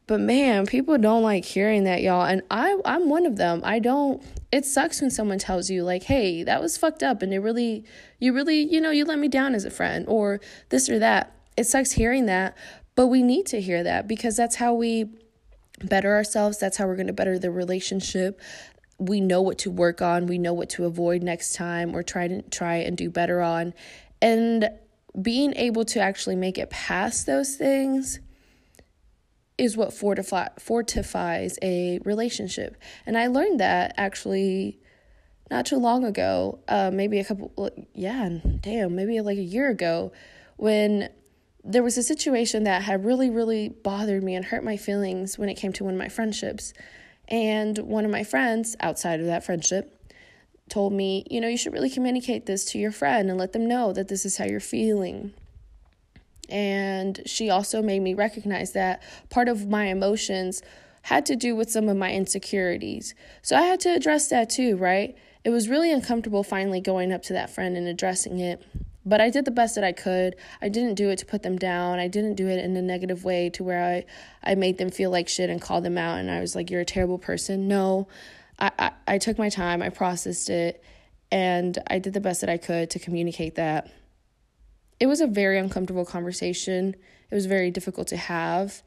but 0.08 0.20
man, 0.20 0.64
people 0.64 0.96
don't 0.96 1.22
like 1.22 1.44
hearing 1.44 1.84
that, 1.84 2.00
y'all. 2.00 2.24
And 2.24 2.40
I 2.50 2.80
I'm 2.84 3.10
one 3.10 3.26
of 3.26 3.36
them. 3.36 3.60
I 3.62 3.78
don't 3.78 4.22
it 4.50 4.64
sucks 4.64 5.02
when 5.02 5.10
someone 5.10 5.38
tells 5.38 5.68
you 5.68 5.84
like, 5.84 6.04
"Hey, 6.04 6.42
that 6.42 6.62
was 6.62 6.78
fucked 6.78 7.02
up 7.02 7.22
and 7.22 7.32
it 7.32 7.40
really 7.40 7.84
you 8.18 8.32
really, 8.32 8.62
you 8.62 8.80
know, 8.80 8.90
you 8.90 9.04
let 9.04 9.18
me 9.18 9.28
down 9.28 9.54
as 9.54 9.66
a 9.66 9.70
friend 9.70 10.06
or 10.08 10.40
this 10.70 10.88
or 10.88 10.98
that." 10.98 11.34
It 11.58 11.64
sucks 11.64 11.92
hearing 11.92 12.24
that, 12.26 12.56
but 12.94 13.08
we 13.08 13.22
need 13.22 13.44
to 13.46 13.60
hear 13.60 13.82
that 13.82 14.08
because 14.08 14.36
that's 14.36 14.56
how 14.56 14.72
we 14.72 15.10
better 15.84 16.14
ourselves. 16.14 16.56
That's 16.58 16.78
how 16.78 16.86
we're 16.86 16.96
going 16.96 17.08
to 17.08 17.12
better 17.12 17.38
the 17.38 17.50
relationship. 17.50 18.40
We 18.98 19.20
know 19.20 19.42
what 19.42 19.58
to 19.58 19.70
work 19.70 20.00
on, 20.00 20.26
we 20.26 20.38
know 20.38 20.54
what 20.54 20.70
to 20.70 20.86
avoid 20.86 21.22
next 21.22 21.54
time 21.54 21.94
or 21.94 22.02
try 22.02 22.28
to 22.28 22.42
try 22.42 22.76
and 22.76 22.96
do 22.96 23.10
better 23.10 23.42
on. 23.42 23.74
And 24.22 24.70
being 25.20 25.54
able 25.56 25.84
to 25.84 26.00
actually 26.00 26.36
make 26.36 26.58
it 26.58 26.70
past 26.70 27.26
those 27.26 27.56
things 27.56 28.20
is 29.56 29.76
what 29.76 29.92
fortify, 29.92 30.48
fortifies 30.58 31.58
a 31.62 31.98
relationship. 32.04 32.76
And 33.04 33.18
I 33.18 33.26
learned 33.26 33.60
that 33.60 33.94
actually 33.96 34.78
not 35.50 35.66
too 35.66 35.78
long 35.78 36.04
ago, 36.04 36.60
uh, 36.68 36.90
maybe 36.92 37.18
a 37.18 37.24
couple, 37.24 37.70
yeah, 37.94 38.28
damn, 38.60 38.94
maybe 38.94 39.20
like 39.20 39.38
a 39.38 39.42
year 39.42 39.70
ago, 39.70 40.12
when 40.56 41.08
there 41.64 41.82
was 41.82 41.98
a 41.98 42.02
situation 42.02 42.64
that 42.64 42.82
had 42.82 43.04
really, 43.04 43.30
really 43.30 43.68
bothered 43.68 44.22
me 44.22 44.34
and 44.34 44.44
hurt 44.44 44.62
my 44.62 44.76
feelings 44.76 45.38
when 45.38 45.48
it 45.48 45.54
came 45.54 45.72
to 45.72 45.84
one 45.84 45.94
of 45.94 45.98
my 45.98 46.08
friendships. 46.08 46.72
And 47.26 47.76
one 47.78 48.04
of 48.04 48.10
my 48.10 48.24
friends 48.24 48.76
outside 48.80 49.20
of 49.20 49.26
that 49.26 49.44
friendship 49.44 49.97
told 50.68 50.92
me, 50.92 51.24
you 51.30 51.40
know, 51.40 51.48
you 51.48 51.56
should 51.56 51.72
really 51.72 51.90
communicate 51.90 52.46
this 52.46 52.64
to 52.66 52.78
your 52.78 52.92
friend 52.92 53.28
and 53.28 53.38
let 53.38 53.52
them 53.52 53.66
know 53.66 53.92
that 53.92 54.08
this 54.08 54.24
is 54.24 54.36
how 54.36 54.44
you're 54.44 54.60
feeling. 54.60 55.32
And 56.48 57.20
she 57.26 57.50
also 57.50 57.82
made 57.82 58.00
me 58.00 58.14
recognize 58.14 58.72
that 58.72 59.02
part 59.28 59.48
of 59.48 59.68
my 59.68 59.86
emotions 59.86 60.62
had 61.02 61.26
to 61.26 61.36
do 61.36 61.54
with 61.54 61.70
some 61.70 61.88
of 61.88 61.96
my 61.96 62.12
insecurities. 62.12 63.14
So 63.42 63.56
I 63.56 63.62
had 63.62 63.80
to 63.80 63.90
address 63.90 64.28
that 64.28 64.50
too, 64.50 64.76
right? 64.76 65.16
It 65.44 65.50
was 65.50 65.68
really 65.68 65.92
uncomfortable 65.92 66.42
finally 66.42 66.80
going 66.80 67.12
up 67.12 67.22
to 67.24 67.32
that 67.34 67.50
friend 67.50 67.76
and 67.76 67.86
addressing 67.86 68.38
it. 68.40 68.62
But 69.06 69.20
I 69.20 69.30
did 69.30 69.46
the 69.46 69.50
best 69.50 69.74
that 69.76 69.84
I 69.84 69.92
could. 69.92 70.36
I 70.60 70.68
didn't 70.68 70.94
do 70.94 71.08
it 71.08 71.18
to 71.20 71.26
put 71.26 71.42
them 71.42 71.56
down. 71.56 71.98
I 71.98 72.08
didn't 72.08 72.34
do 72.34 72.46
it 72.48 72.62
in 72.62 72.76
a 72.76 72.82
negative 72.82 73.24
way 73.24 73.48
to 73.50 73.64
where 73.64 73.82
I, 73.82 74.04
I 74.50 74.54
made 74.54 74.76
them 74.76 74.90
feel 74.90 75.10
like 75.10 75.28
shit 75.28 75.48
and 75.48 75.62
called 75.62 75.84
them 75.84 75.96
out 75.96 76.18
and 76.18 76.30
I 76.30 76.40
was 76.40 76.54
like, 76.54 76.70
You're 76.70 76.82
a 76.82 76.86
terrible 76.86 77.18
person. 77.18 77.68
No. 77.68 78.08
I, 78.58 78.70
I, 78.78 78.92
I 79.06 79.18
took 79.18 79.38
my 79.38 79.48
time, 79.48 79.82
I 79.82 79.88
processed 79.88 80.50
it, 80.50 80.82
and 81.30 81.78
I 81.86 81.98
did 81.98 82.12
the 82.14 82.20
best 82.20 82.40
that 82.40 82.50
I 82.50 82.56
could 82.56 82.90
to 82.90 82.98
communicate 82.98 83.54
that 83.56 83.90
it 85.00 85.06
was 85.06 85.20
a 85.20 85.26
very 85.26 85.58
uncomfortable 85.58 86.04
conversation. 86.04 86.96
It 87.30 87.34
was 87.34 87.46
very 87.46 87.70
difficult 87.70 88.08
to 88.08 88.16
have. 88.16 88.82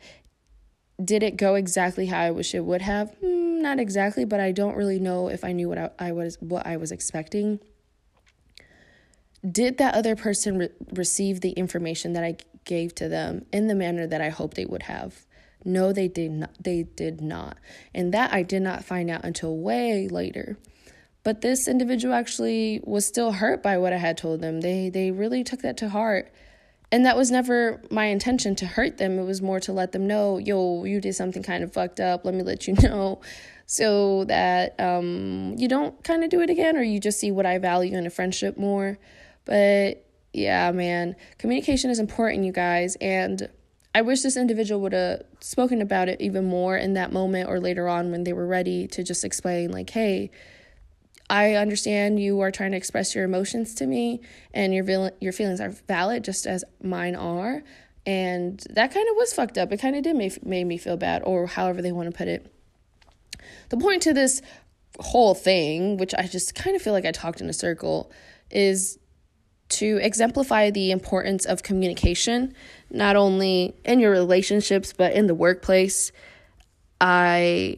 Did 1.03 1.23
it 1.23 1.37
go 1.37 1.55
exactly 1.55 2.07
how 2.07 2.19
I 2.19 2.31
wish 2.31 2.53
it 2.53 2.65
would 2.65 2.81
have? 2.81 3.15
Mm, 3.23 3.61
not 3.61 3.79
exactly, 3.79 4.25
but 4.25 4.39
I 4.39 4.51
don't 4.51 4.75
really 4.75 4.99
know 4.99 5.29
if 5.29 5.43
I 5.43 5.51
knew 5.51 5.69
what 5.69 5.77
I, 5.77 5.89
I 5.97 6.11
was 6.11 6.37
what 6.41 6.65
I 6.65 6.77
was 6.77 6.91
expecting. 6.91 7.59
Did 9.49 9.77
that 9.77 9.95
other 9.95 10.15
person 10.15 10.59
re- 10.59 10.69
receive 10.93 11.41
the 11.41 11.51
information 11.51 12.13
that 12.13 12.23
I 12.23 12.35
gave 12.65 12.93
to 12.95 13.07
them 13.09 13.45
in 13.51 13.67
the 13.67 13.75
manner 13.75 14.05
that 14.05 14.21
I 14.21 14.29
hoped 14.29 14.57
they 14.57 14.65
would 14.65 14.83
have? 14.83 15.25
No, 15.63 15.93
they 15.93 16.07
did 16.07 16.31
not. 16.31 16.51
They 16.59 16.83
did 16.83 17.21
not. 17.21 17.57
And 17.93 18.13
that 18.13 18.33
I 18.33 18.43
did 18.43 18.61
not 18.61 18.83
find 18.83 19.09
out 19.09 19.23
until 19.23 19.57
way 19.57 20.07
later. 20.07 20.57
But 21.23 21.41
this 21.41 21.67
individual 21.67 22.13
actually 22.15 22.81
was 22.83 23.05
still 23.05 23.31
hurt 23.33 23.61
by 23.61 23.77
what 23.77 23.93
I 23.93 23.97
had 23.97 24.17
told 24.17 24.41
them. 24.41 24.61
They 24.61 24.89
they 24.89 25.11
really 25.11 25.43
took 25.43 25.61
that 25.61 25.77
to 25.77 25.89
heart. 25.89 26.31
And 26.91 27.05
that 27.05 27.15
was 27.15 27.31
never 27.31 27.81
my 27.89 28.05
intention 28.05 28.55
to 28.57 28.65
hurt 28.65 28.97
them. 28.97 29.17
It 29.17 29.23
was 29.23 29.41
more 29.41 29.61
to 29.61 29.71
let 29.71 29.93
them 29.93 30.07
know, 30.07 30.37
yo, 30.37 30.83
you 30.83 30.99
did 30.99 31.15
something 31.15 31.41
kind 31.41 31.63
of 31.63 31.71
fucked 31.71 32.01
up. 32.01 32.25
Let 32.25 32.33
me 32.33 32.43
let 32.43 32.67
you 32.67 32.73
know 32.81 33.21
so 33.65 34.25
that 34.25 34.77
um, 34.79 35.55
you 35.57 35.69
don't 35.69 36.03
kind 36.03 36.25
of 36.25 36.29
do 36.29 36.41
it 36.41 36.49
again 36.49 36.75
or 36.75 36.81
you 36.81 36.99
just 36.99 37.19
see 37.19 37.31
what 37.31 37.45
I 37.45 37.57
value 37.59 37.97
in 37.97 38.05
a 38.05 38.09
friendship 38.09 38.57
more. 38.57 38.99
But 39.45 40.05
yeah, 40.33 40.71
man, 40.71 41.15
communication 41.37 41.89
is 41.89 41.99
important, 41.99 42.43
you 42.43 42.51
guys. 42.51 42.97
And 42.99 43.49
I 43.93 44.01
wish 44.01 44.21
this 44.21 44.37
individual 44.37 44.79
would 44.81 44.93
have 44.93 45.23
spoken 45.41 45.81
about 45.81 46.07
it 46.07 46.21
even 46.21 46.45
more 46.45 46.77
in 46.77 46.93
that 46.93 47.11
moment 47.11 47.49
or 47.49 47.59
later 47.59 47.89
on 47.89 48.11
when 48.11 48.23
they 48.23 48.33
were 48.33 48.47
ready 48.47 48.87
to 48.87 49.03
just 49.03 49.25
explain, 49.25 49.71
like, 49.71 49.89
hey, 49.89 50.31
I 51.29 51.55
understand 51.55 52.19
you 52.19 52.39
are 52.41 52.51
trying 52.51 52.71
to 52.71 52.77
express 52.77 53.15
your 53.15 53.25
emotions 53.25 53.73
to 53.75 53.85
me 53.85 54.21
and 54.53 54.73
your 54.73 55.11
your 55.19 55.33
feelings 55.33 55.61
are 55.61 55.69
valid 55.69 56.23
just 56.23 56.45
as 56.45 56.63
mine 56.81 57.15
are. 57.15 57.63
And 58.05 58.63
that 58.69 58.93
kind 58.93 59.07
of 59.09 59.15
was 59.15 59.33
fucked 59.33 59.57
up. 59.57 59.71
It 59.71 59.77
kind 59.77 59.95
of 59.95 60.03
did 60.03 60.15
make, 60.15 60.43
made 60.45 60.65
me 60.65 60.77
feel 60.77 60.97
bad, 60.97 61.21
or 61.23 61.47
however 61.47 61.81
they 61.81 61.91
want 61.91 62.09
to 62.09 62.17
put 62.17 62.27
it. 62.27 62.51
The 63.69 63.77
point 63.77 64.01
to 64.03 64.13
this 64.13 64.41
whole 64.99 65.33
thing, 65.35 65.97
which 65.97 66.13
I 66.17 66.27
just 66.27 66.55
kind 66.55 66.75
of 66.75 66.81
feel 66.81 66.93
like 66.93 67.05
I 67.05 67.11
talked 67.11 67.41
in 67.41 67.49
a 67.49 67.53
circle, 67.53 68.11
is 68.49 68.99
to 69.71 69.99
exemplify 70.01 70.69
the 70.69 70.91
importance 70.91 71.45
of 71.45 71.63
communication, 71.63 72.53
not 72.89 73.15
only 73.15 73.75
in 73.85 73.99
your 73.99 74.11
relationships, 74.11 74.93
but 74.93 75.13
in 75.13 75.27
the 75.27 75.35
workplace. 75.35 76.11
I 76.99 77.77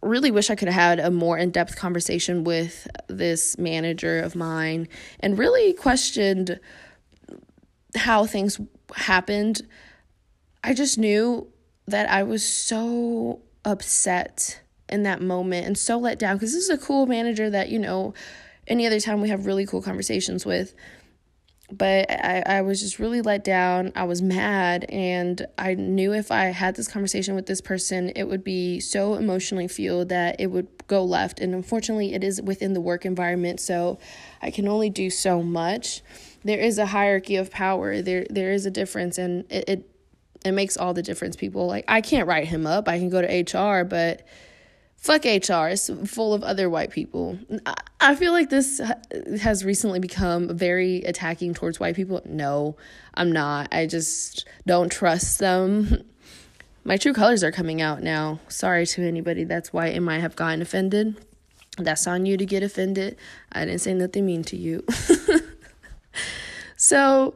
really 0.00 0.30
wish 0.30 0.48
I 0.48 0.54
could 0.54 0.68
have 0.68 0.74
had 0.74 1.00
a 1.00 1.10
more 1.10 1.36
in 1.36 1.50
depth 1.50 1.76
conversation 1.76 2.44
with 2.44 2.86
this 3.08 3.58
manager 3.58 4.20
of 4.20 4.36
mine 4.36 4.88
and 5.20 5.38
really 5.38 5.72
questioned 5.72 6.60
how 7.96 8.24
things 8.24 8.60
happened. 8.94 9.62
I 10.62 10.74
just 10.74 10.98
knew 10.98 11.48
that 11.86 12.08
I 12.08 12.22
was 12.22 12.44
so 12.44 13.40
upset 13.64 14.60
in 14.88 15.02
that 15.02 15.20
moment 15.20 15.66
and 15.66 15.76
so 15.76 15.98
let 15.98 16.18
down 16.18 16.36
because 16.36 16.52
this 16.52 16.64
is 16.64 16.70
a 16.70 16.78
cool 16.78 17.06
manager 17.06 17.50
that, 17.50 17.68
you 17.68 17.78
know, 17.78 18.14
any 18.66 18.86
other 18.86 19.00
time 19.00 19.20
we 19.20 19.28
have 19.30 19.46
really 19.46 19.66
cool 19.66 19.82
conversations 19.82 20.46
with 20.46 20.74
but 21.70 22.10
I, 22.10 22.42
I 22.46 22.62
was 22.62 22.80
just 22.80 22.98
really 22.98 23.20
let 23.20 23.44
down. 23.44 23.92
I 23.94 24.04
was 24.04 24.22
mad, 24.22 24.86
and 24.88 25.46
I 25.58 25.74
knew 25.74 26.14
if 26.14 26.32
I 26.32 26.46
had 26.46 26.76
this 26.76 26.88
conversation 26.88 27.34
with 27.34 27.46
this 27.46 27.60
person, 27.60 28.10
it 28.16 28.24
would 28.24 28.42
be 28.42 28.80
so 28.80 29.14
emotionally 29.14 29.68
fueled 29.68 30.08
that 30.08 30.40
it 30.40 30.46
would 30.46 30.68
go 30.86 31.04
left. 31.04 31.40
And 31.40 31.54
unfortunately, 31.54 32.14
it 32.14 32.24
is 32.24 32.40
within 32.40 32.72
the 32.72 32.80
work 32.80 33.04
environment, 33.04 33.60
so 33.60 33.98
I 34.40 34.50
can 34.50 34.66
only 34.66 34.88
do 34.88 35.10
so 35.10 35.42
much. 35.42 36.02
There 36.42 36.58
is 36.58 36.78
a 36.78 36.86
hierarchy 36.86 37.36
of 37.36 37.50
power. 37.50 38.00
There 38.00 38.26
there 38.30 38.52
is 38.52 38.64
a 38.64 38.70
difference, 38.70 39.18
and 39.18 39.44
it 39.50 39.64
it, 39.68 39.90
it 40.46 40.52
makes 40.52 40.78
all 40.78 40.94
the 40.94 41.02
difference. 41.02 41.36
People 41.36 41.66
like 41.66 41.84
I 41.86 42.00
can't 42.00 42.26
write 42.26 42.48
him 42.48 42.66
up. 42.66 42.88
I 42.88 42.98
can 42.98 43.10
go 43.10 43.20
to 43.20 43.58
HR, 43.58 43.84
but 43.84 44.26
fuck 44.98 45.24
HR. 45.24 45.68
It's 45.68 45.90
full 46.06 46.34
of 46.34 46.42
other 46.42 46.68
white 46.68 46.90
people. 46.90 47.38
I 48.00 48.14
feel 48.14 48.32
like 48.32 48.50
this 48.50 48.80
has 49.40 49.64
recently 49.64 50.00
become 50.00 50.56
very 50.56 51.02
attacking 51.02 51.54
towards 51.54 51.80
white 51.80 51.96
people. 51.96 52.20
No, 52.24 52.76
I'm 53.14 53.32
not. 53.32 53.68
I 53.72 53.86
just 53.86 54.46
don't 54.66 54.90
trust 54.92 55.38
them. 55.38 56.04
My 56.84 56.96
true 56.96 57.12
colors 57.12 57.44
are 57.44 57.52
coming 57.52 57.82
out 57.82 58.02
now. 58.02 58.40
Sorry 58.48 58.86
to 58.86 59.06
anybody 59.06 59.44
that's 59.44 59.72
white 59.72 59.94
and 59.94 60.04
might 60.04 60.20
have 60.20 60.36
gotten 60.36 60.62
offended. 60.62 61.16
That's 61.76 62.06
on 62.06 62.26
you 62.26 62.36
to 62.36 62.46
get 62.46 62.62
offended. 62.62 63.16
I 63.52 63.64
didn't 63.64 63.80
say 63.80 63.94
nothing 63.94 64.26
mean 64.26 64.42
to 64.44 64.56
you. 64.56 64.84
so, 66.76 67.34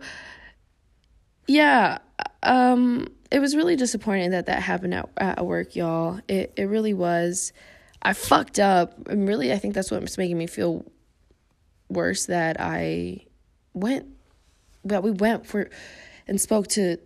yeah, 1.47 1.99
um, 2.43 3.09
it 3.33 3.41
was 3.41 3.57
really 3.57 3.77
disappointing 3.77 4.31
that 4.33 4.47
that 4.47 4.63
happened 4.63 4.93
at, 4.93 5.09
at 5.17 5.47
work, 5.47 5.75
y'all. 5.75 6.21
It 6.29 6.53
it 6.57 6.65
really 6.65 6.93
was. 6.93 7.53
I 8.03 8.13
fucked 8.13 8.59
up, 8.59 9.09
and 9.09 9.27
really, 9.27 9.53
I 9.53 9.59
think 9.59 9.75
that's 9.75 9.91
what's 9.91 10.19
making 10.19 10.37
me 10.37 10.47
feel 10.47 10.85
worse. 11.89 12.27
That 12.27 12.61
I 12.61 13.25
went, 13.73 14.07
that 14.85 15.03
we 15.03 15.13
went 15.13 15.47
for, 15.47 15.71
and 16.29 16.39
spoke 16.39 16.67
to, 16.69 16.99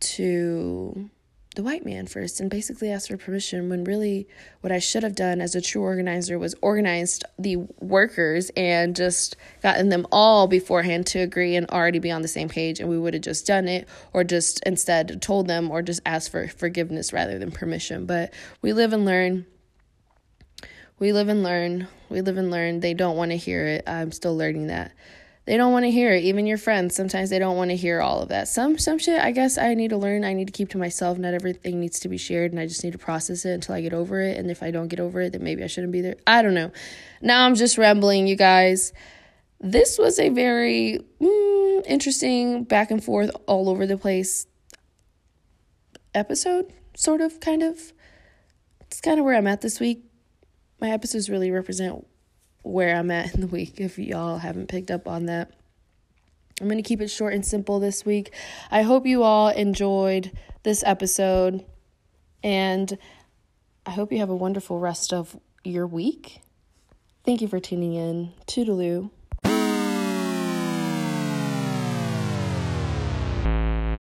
to 0.00 1.10
the 1.54 1.62
white 1.62 1.84
man 1.84 2.06
first 2.06 2.40
and 2.40 2.48
basically 2.48 2.90
asked 2.90 3.08
for 3.08 3.16
permission 3.16 3.68
when 3.68 3.84
really 3.84 4.26
what 4.60 4.72
I 4.72 4.78
should 4.78 5.02
have 5.02 5.14
done 5.14 5.40
as 5.40 5.54
a 5.54 5.60
true 5.60 5.82
organizer 5.82 6.38
was 6.38 6.54
organized 6.62 7.24
the 7.38 7.56
workers 7.78 8.50
and 8.56 8.96
just 8.96 9.36
gotten 9.62 9.90
them 9.90 10.06
all 10.10 10.46
beforehand 10.46 11.06
to 11.08 11.18
agree 11.18 11.54
and 11.56 11.68
already 11.68 11.98
be 11.98 12.10
on 12.10 12.22
the 12.22 12.28
same 12.28 12.48
page 12.48 12.80
and 12.80 12.88
we 12.88 12.98
would 12.98 13.14
have 13.14 13.22
just 13.22 13.46
done 13.46 13.68
it 13.68 13.86
or 14.12 14.24
just 14.24 14.62
instead 14.64 15.20
told 15.20 15.46
them 15.46 15.70
or 15.70 15.82
just 15.82 16.00
asked 16.06 16.30
for 16.30 16.48
forgiveness 16.48 17.12
rather 17.12 17.38
than 17.38 17.50
permission. 17.50 18.06
But 18.06 18.32
we 18.62 18.72
live 18.72 18.92
and 18.92 19.04
learn. 19.04 19.46
We 20.98 21.12
live 21.12 21.28
and 21.28 21.42
learn. 21.42 21.88
We 22.08 22.22
live 22.22 22.38
and 22.38 22.50
learn. 22.50 22.80
They 22.80 22.94
don't 22.94 23.16
want 23.16 23.32
to 23.32 23.36
hear 23.36 23.66
it. 23.66 23.88
I'm 23.88 24.12
still 24.12 24.36
learning 24.36 24.68
that 24.68 24.92
they 25.44 25.56
don't 25.56 25.72
want 25.72 25.84
to 25.84 25.90
hear 25.90 26.12
it. 26.12 26.22
Even 26.22 26.46
your 26.46 26.58
friends, 26.58 26.94
sometimes 26.94 27.30
they 27.30 27.38
don't 27.38 27.56
want 27.56 27.70
to 27.70 27.76
hear 27.76 28.00
all 28.00 28.22
of 28.22 28.28
that. 28.28 28.46
Some 28.46 28.78
some 28.78 28.98
shit 28.98 29.20
I 29.20 29.32
guess 29.32 29.58
I 29.58 29.74
need 29.74 29.90
to 29.90 29.96
learn. 29.96 30.24
I 30.24 30.34
need 30.34 30.46
to 30.46 30.52
keep 30.52 30.68
to 30.70 30.78
myself. 30.78 31.18
Not 31.18 31.34
everything 31.34 31.80
needs 31.80 31.98
to 32.00 32.08
be 32.08 32.16
shared 32.16 32.52
and 32.52 32.60
I 32.60 32.66
just 32.66 32.84
need 32.84 32.92
to 32.92 32.98
process 32.98 33.44
it 33.44 33.52
until 33.52 33.74
I 33.74 33.80
get 33.80 33.92
over 33.92 34.20
it. 34.20 34.38
And 34.38 34.50
if 34.50 34.62
I 34.62 34.70
don't 34.70 34.88
get 34.88 35.00
over 35.00 35.20
it, 35.20 35.32
then 35.32 35.42
maybe 35.42 35.64
I 35.64 35.66
shouldn't 35.66 35.92
be 35.92 36.00
there. 36.00 36.16
I 36.26 36.42
don't 36.42 36.54
know. 36.54 36.70
Now 37.20 37.44
I'm 37.44 37.56
just 37.56 37.76
rambling, 37.76 38.28
you 38.28 38.36
guys. 38.36 38.92
This 39.60 39.98
was 39.98 40.18
a 40.18 40.28
very 40.28 41.00
mm, 41.20 41.86
interesting 41.86 42.64
back 42.64 42.90
and 42.90 43.02
forth 43.02 43.30
all 43.46 43.68
over 43.68 43.86
the 43.86 43.96
place 43.96 44.46
episode, 46.14 46.72
sort 46.96 47.20
of, 47.20 47.40
kind 47.40 47.62
of. 47.62 47.92
It's 48.80 49.00
kind 49.00 49.18
of 49.18 49.24
where 49.24 49.36
I'm 49.36 49.46
at 49.46 49.60
this 49.60 49.80
week. 49.80 50.04
My 50.80 50.90
episodes 50.90 51.30
really 51.30 51.50
represent 51.50 52.06
where 52.62 52.96
I'm 52.96 53.10
at 53.10 53.34
in 53.34 53.40
the 53.40 53.46
week 53.46 53.80
if 53.80 53.98
y'all 53.98 54.38
haven't 54.38 54.68
picked 54.68 54.90
up 54.90 55.06
on 55.08 55.26
that. 55.26 55.52
I'm 56.60 56.68
going 56.68 56.82
to 56.82 56.88
keep 56.88 57.00
it 57.00 57.08
short 57.08 57.34
and 57.34 57.44
simple 57.44 57.80
this 57.80 58.04
week. 58.04 58.32
I 58.70 58.82
hope 58.82 59.06
you 59.06 59.22
all 59.22 59.48
enjoyed 59.48 60.30
this 60.62 60.84
episode 60.86 61.64
and 62.44 62.96
I 63.84 63.90
hope 63.90 64.12
you 64.12 64.18
have 64.18 64.30
a 64.30 64.36
wonderful 64.36 64.78
rest 64.78 65.12
of 65.12 65.36
your 65.64 65.86
week. 65.86 66.40
Thank 67.24 67.40
you 67.40 67.48
for 67.48 67.58
tuning 67.58 67.94
in. 67.94 68.32
Toodaloo. 68.46 69.10